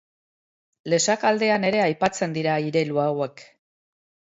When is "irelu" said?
2.71-3.01